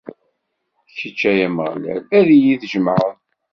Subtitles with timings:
[0.97, 3.17] Kečč, ay Ameɣlal, ad iyi-tjemɛeḍ.